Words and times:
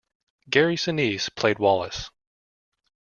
Gary 0.49 0.77
Sinise 0.77 1.29
played 1.35 1.59
Wallace. 1.59 2.09